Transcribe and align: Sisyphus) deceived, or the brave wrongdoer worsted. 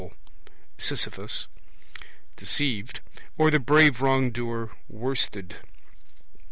Sisyphus) 0.79 1.45
deceived, 2.35 3.01
or 3.37 3.51
the 3.51 3.59
brave 3.59 4.01
wrongdoer 4.01 4.71
worsted. 4.89 5.57